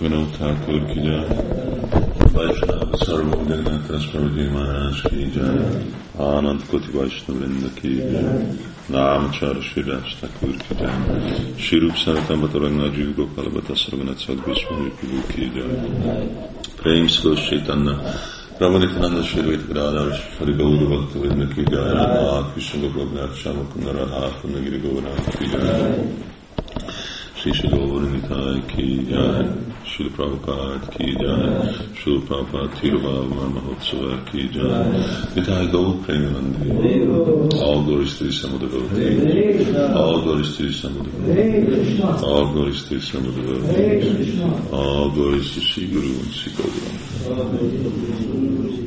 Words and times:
თქვენთან 0.00 0.54
თურქია 0.64 1.16
ბაშა 2.34 2.76
სერვერიდან 3.00 3.74
ტრანსფერი 3.88 4.46
მასში 4.54 5.24
და 5.34 5.48
ანანდ 6.26 6.62
კუთი 6.70 6.92
ბაშნობენ 6.94 7.52
და 7.64 7.72
კი 7.80 7.90
ნამ 8.96 9.26
ჩარში 9.38 9.82
და 9.88 9.98
შტა 10.12 10.28
თურქიდან 10.38 10.96
შირუბსა 11.66 12.12
და 12.16 12.22
ამატორენ 12.38 12.74
ნაჯი 12.80 13.04
გოკალბა 13.20 13.60
და 13.68 13.74
სერვერიდან 13.82 14.18
ცალბის 14.24 14.62
მიკი 15.10 15.46
და 15.58 15.66
პრეიმს 16.80 17.16
ხოში 17.26 17.58
და 17.68 17.74
რამონი 18.62 18.86
ფინანდა 18.96 19.22
შეგვიდა 19.32 19.74
და 19.76 19.84
არ 19.90 20.00
არის 20.00 20.18
ხარი 20.38 20.52
გაუდობა 20.62 21.02
თქვენ 21.12 21.34
მეკი 21.42 21.64
და 21.74 21.80
არა 21.92 22.04
აქვს 22.38 22.64
შეგობნა 22.72 23.24
შემოკნა 23.42 23.90
რა 24.00 24.04
არ 24.24 24.32
უნდა 24.48 24.58
გირგოვნა 24.64 25.12
კი 25.36 25.46
და 25.52 25.64
შეიძლება 27.44 27.78
ვორი 27.92 28.08
მითა 28.16 28.38
კი 28.72 28.88
და 29.12 29.24
Prabhupada 29.98 30.78
ki 30.92 31.12
jai, 31.18 31.94
Shri 31.96 32.20
Prabhupada 32.20 32.68
Tirubhavana 32.78 33.46
Mahotsava 33.54 34.18
ki 34.30 34.42
jai, 34.48 34.84
Nitai 35.34 35.66
Gaur 35.72 35.94
Premanandi, 36.04 36.66
all 37.60 37.80
glory 37.84 38.04
to 38.04 38.10
Sri 38.10 38.30
Samadhi 38.32 38.66
all 39.94 40.18
glory 40.22 40.42
to 40.42 40.46
Sri 40.48 40.72
Samadhi 40.72 41.10
all 42.24 42.46
glory 42.52 42.72
to 42.72 42.74
Sri 42.80 42.98
Samadhi 43.00 43.42
all 44.72 45.08
glory 45.10 45.40
to 45.40 45.44
Sri 45.44 45.62
Guru 45.90 46.08
and 46.20 46.30
Sri 46.30 46.50
Gauram. 46.52 48.78